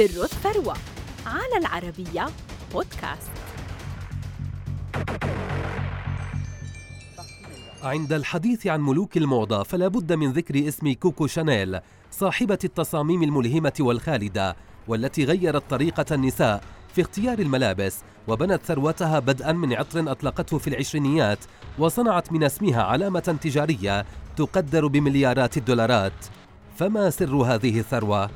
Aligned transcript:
سر 0.00 0.24
الثروة 0.24 0.76
على 1.26 1.56
العربية 1.56 2.26
بودكاست 2.72 3.30
عند 7.82 8.12
الحديث 8.12 8.66
عن 8.66 8.80
ملوك 8.80 9.16
الموضة 9.16 9.62
فلا 9.62 9.88
بد 9.88 10.12
من 10.12 10.32
ذكر 10.32 10.68
اسم 10.68 10.92
كوكو 10.92 11.26
شانيل 11.26 11.80
صاحبة 12.10 12.58
التصاميم 12.64 13.22
الملهمة 13.22 13.72
والخالدة 13.80 14.56
والتي 14.88 15.24
غيرت 15.24 15.70
طريقة 15.70 16.14
النساء 16.14 16.62
في 16.94 17.00
اختيار 17.00 17.38
الملابس 17.38 17.98
وبنت 18.28 18.62
ثروتها 18.62 19.18
بدءا 19.18 19.52
من 19.52 19.72
عطر 19.72 20.12
أطلقته 20.12 20.58
في 20.58 20.68
العشرينيات 20.68 21.38
وصنعت 21.78 22.32
من 22.32 22.44
اسمها 22.44 22.82
علامة 22.82 23.38
تجارية 23.40 24.06
تقدر 24.36 24.86
بمليارات 24.86 25.56
الدولارات 25.56 26.26
فما 26.76 27.10
سر 27.10 27.36
هذه 27.36 27.78
الثروة؟ 27.78 28.30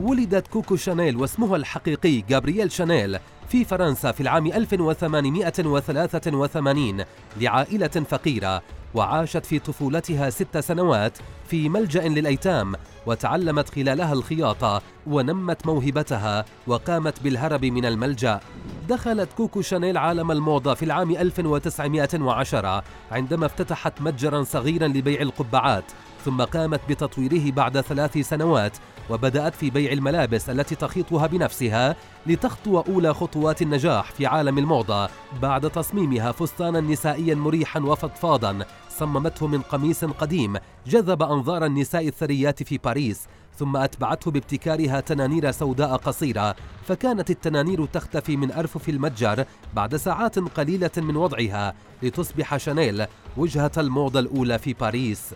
ولدت 0.00 0.46
كوكو 0.46 0.76
شانيل 0.76 1.16
واسمها 1.16 1.56
الحقيقي 1.56 2.20
جابرييل 2.20 2.72
شانيل 2.72 3.18
في 3.48 3.64
فرنسا 3.64 4.12
في 4.12 4.20
العام 4.20 4.46
1883 4.46 7.04
لعائلة 7.40 7.88
فقيرة 7.88 8.62
وعاشت 8.94 9.46
في 9.46 9.58
طفولتها 9.58 10.30
ست 10.30 10.58
سنوات 10.58 11.18
في 11.48 11.68
ملجأ 11.68 12.08
للأيتام 12.08 12.74
وتعلمت 13.06 13.68
خلالها 13.68 14.12
الخياطة 14.12 14.82
ونمت 15.06 15.66
موهبتها 15.66 16.44
وقامت 16.66 17.22
بالهرب 17.22 17.64
من 17.64 17.84
الملجأ. 17.84 18.40
دخلت 18.88 19.32
كوكو 19.32 19.62
شانيل 19.62 19.96
عالم 19.96 20.30
الموضة 20.30 20.74
في 20.74 20.84
العام 20.84 21.10
1910 21.10 22.82
عندما 23.10 23.46
افتتحت 23.46 24.00
متجرا 24.02 24.42
صغيرا 24.42 24.88
لبيع 24.88 25.20
القبعات 25.20 25.84
ثم 26.24 26.42
قامت 26.42 26.80
بتطويره 26.88 27.50
بعد 27.52 27.80
ثلاث 27.80 28.18
سنوات 28.18 28.72
وبدأت 29.10 29.54
في 29.54 29.70
بيع 29.70 29.92
الملابس 29.92 30.50
التي 30.50 30.74
تخيطها 30.74 31.26
بنفسها 31.26 31.96
لتخطو 32.26 32.80
أولى 32.80 33.14
خطوات 33.14 33.62
النجاح 33.62 34.12
في 34.12 34.26
عالم 34.26 34.58
الموضة 34.58 35.08
بعد 35.42 35.70
تصميمها 35.70 36.32
فستانا 36.32 36.80
نسائيا 36.80 37.34
مريحا 37.34 37.80
وفضفاضا 37.80 38.58
صممته 38.88 39.46
من 39.46 39.62
قميص 39.62 40.04
قديم 40.04 40.56
جذب 40.86 41.22
أنظار 41.22 41.66
النساء 41.66 42.08
الثريات 42.08 42.62
في 42.62 42.78
باريس 42.78 43.26
ثم 43.58 43.76
أتبعته 43.76 44.30
بابتكارها 44.30 45.00
تنانير 45.00 45.50
سوداء 45.50 45.96
قصيرة 45.96 46.56
فكانت 46.86 47.30
التنانير 47.30 47.86
تختفي 47.86 48.36
من 48.36 48.52
أرفف 48.52 48.88
المتجر 48.88 49.44
بعد 49.74 49.96
ساعات 49.96 50.38
قليلة 50.38 50.90
من 50.96 51.16
وضعها 51.16 51.74
لتصبح 52.02 52.56
شانيل 52.56 53.06
وجهة 53.36 53.72
الموضة 53.78 54.20
الأولى 54.20 54.58
في 54.58 54.72
باريس. 54.72 55.34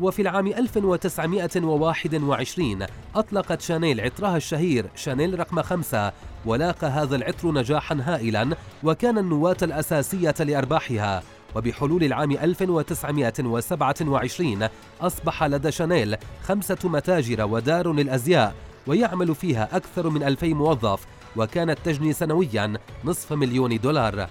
وفي 0.00 0.22
العام 0.22 0.46
1921 0.46 2.86
أطلقت 3.14 3.60
شانيل 3.60 4.00
عطرها 4.00 4.36
الشهير 4.36 4.86
شانيل 4.96 5.38
رقم 5.38 5.62
خمسة 5.62 6.12
ولاقى 6.46 6.86
هذا 6.86 7.16
العطر 7.16 7.52
نجاحا 7.52 7.98
هائلا 8.02 8.56
وكان 8.84 9.18
النواة 9.18 9.56
الأساسية 9.62 10.34
لأرباحها. 10.40 11.22
وبحلول 11.56 12.04
العام 12.04 12.32
1927 12.32 14.68
أصبح 15.00 15.44
لدى 15.44 15.72
شانيل 15.72 16.16
خمسة 16.42 16.78
متاجر 16.84 17.44
ودار 17.44 17.92
للأزياء 17.92 18.54
ويعمل 18.86 19.34
فيها 19.34 19.76
أكثر 19.76 20.08
من 20.08 20.22
ألفي 20.22 20.54
موظف 20.54 21.06
وكانت 21.36 21.78
تجني 21.84 22.12
سنويا 22.12 22.72
نصف 23.04 23.32
مليون 23.32 23.78
دولار. 23.78 24.28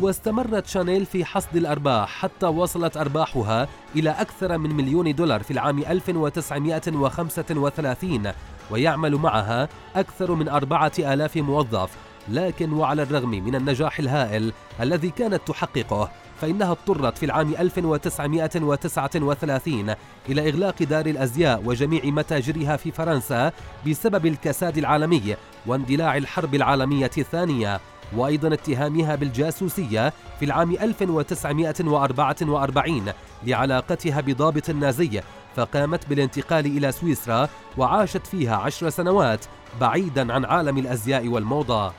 واستمرت 0.00 0.66
شانيل 0.66 1.06
في 1.06 1.24
حصد 1.24 1.56
الأرباح 1.56 2.08
حتى 2.08 2.46
وصلت 2.46 2.96
أرباحها 2.96 3.68
إلى 3.96 4.10
أكثر 4.10 4.58
من 4.58 4.74
مليون 4.74 5.14
دولار 5.14 5.42
في 5.42 5.50
العام 5.50 5.78
1935 5.78 8.32
ويعمل 8.70 9.14
معها 9.14 9.68
أكثر 9.96 10.34
من 10.34 10.48
أربعة 10.48 10.92
آلاف 10.98 11.36
موظف 11.36 11.90
لكن 12.28 12.72
وعلى 12.72 13.02
الرغم 13.02 13.30
من 13.30 13.54
النجاح 13.54 13.98
الهائل 13.98 14.52
الذي 14.80 15.10
كانت 15.10 15.40
تحققه 15.46 16.10
فإنها 16.40 16.70
اضطرت 16.70 17.18
في 17.18 17.26
العام 17.26 17.54
1939 17.58 19.94
إلى 20.28 20.48
إغلاق 20.48 20.82
دار 20.82 21.06
الأزياء 21.06 21.62
وجميع 21.64 22.04
متاجرها 22.04 22.76
في 22.76 22.90
فرنسا 22.90 23.52
بسبب 23.86 24.26
الكساد 24.26 24.78
العالمي 24.78 25.36
واندلاع 25.66 26.16
الحرب 26.16 26.54
العالمية 26.54 27.10
الثانية 27.18 27.80
وأيضا 28.16 28.54
اتهامها 28.54 29.14
بالجاسوسية 29.14 30.12
في 30.38 30.44
العام 30.44 30.72
1944 30.72 33.12
لعلاقتها 33.46 34.20
بضابط 34.20 34.70
نازي 34.70 35.20
فقامت 35.56 36.08
بالانتقال 36.08 36.66
إلى 36.66 36.92
سويسرا 36.92 37.48
وعاشت 37.78 38.26
فيها 38.26 38.56
عشر 38.56 38.90
سنوات 38.90 39.44
بعيدا 39.80 40.32
عن 40.32 40.44
عالم 40.44 40.78
الأزياء 40.78 41.28
والموضة 41.28 41.92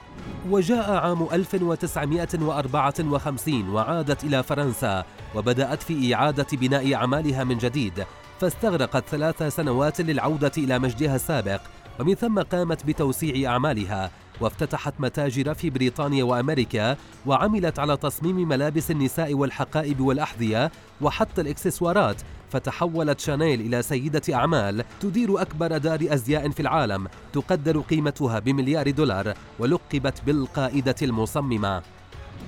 وجاء 0.50 0.92
عام 0.92 1.28
1954 1.34 3.70
وعادت 3.70 4.24
إلى 4.24 4.44
فرنسا 4.44 5.06
وبدأت 5.36 5.84
في 5.84 6.16
إعادة 6.16 6.48
بناء 6.54 6.94
أعمالها 6.94 7.44
من 7.44 7.58
جديد 7.58 8.06
فاستغرقت 8.40 9.04
ثلاث 9.10 9.44
سنوات 9.44 10.02
للعودة 10.02 10.52
إلى 10.58 10.80
مجدها 10.80 11.16
السابق. 11.16 11.62
ومن 12.00 12.16
ثم 12.16 12.40
قامت 12.40 12.86
بتوسيع 12.86 13.52
أعمالها 13.52 14.12
وافتتحت 14.42 14.94
متاجر 15.00 15.54
في 15.54 15.70
بريطانيا 15.70 16.24
وأمريكا 16.24 16.98
وعملت 17.26 17.80
على 17.80 17.98
تصميم 17.98 18.48
ملابس 18.48 18.92
النساء 18.92 19.34
والحقائب 19.34 20.00
والأحذية 20.00 20.72
وحتى 21.02 21.42
الإكسسوارات 21.42 22.22
فتحولت 22.52 23.20
شانيل 23.20 23.62
إلى 23.62 23.82
سيدة 23.82 24.22
أعمال 24.34 24.84
تدير 25.00 25.42
أكبر 25.42 25.78
دار 25.78 26.00
أزياء 26.02 26.50
في 26.50 26.60
العالم 26.60 27.08
تقدر 27.34 27.80
قيمتها 27.80 28.40
بمليار 28.40 28.92
دولار 28.92 29.34
ولقبت 29.60 30.22
بالقائدة 30.26 30.96
المصممة. 31.02 31.82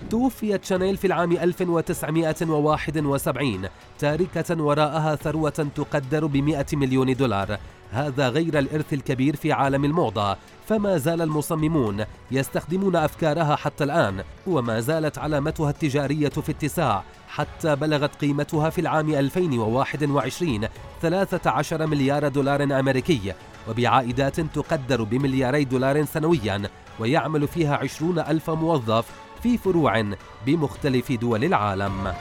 توفيت 0.10 0.66
شانيل 0.66 0.98
في 0.98 1.08
العام 1.08 1.32
1971 1.32 3.68
تاركة 4.00 4.64
وراءها 4.64 5.16
ثروة 5.16 5.68
تقدر 5.76 6.26
ب 6.26 6.38
100 6.38 6.66
مليون 6.74 7.14
دولار 7.14 7.58
هذا 7.92 8.30
غير 8.30 8.60
الإرث 8.60 8.94
الكبير 8.94 9.36
في 9.36 9.52
عالم 9.52 9.86
الموضة 9.86 10.38
فما 10.68 10.98
زال 10.98 11.22
المصممون 11.22 12.06
يستخدمون 12.32 12.96
أفكارها 12.96 13.56
حتى 13.56 13.84
الآن 13.84 14.24
وما 14.48 14.80
زالت 14.80 15.18
علامتها 15.18 15.70
التجارية 15.70 16.30
في 16.30 16.52
اتساع 16.52 17.04
حتى 17.28 17.76
بلغت 17.76 18.16
قيمتها 18.16 18.70
في 18.70 18.82
العام 18.82 19.10
2021 19.10 20.68
13 21.02 21.88
مليار 21.88 22.28
دولار 22.28 22.64
أمريكي 22.64 23.34
وبعائدات 23.70 24.40
تقدر 24.40 25.04
بملياري 25.04 25.64
دولار 25.64 26.06
سنويا 26.06 26.62
ويعمل 27.00 27.48
فيها 27.48 27.76
20 27.76 28.20
ألف 28.20 28.50
موظف 28.50 29.06
في 29.44 29.58
فروع 29.58 30.04
بمختلف 30.46 31.12
دول 31.12 31.44
العالم. 31.44 32.14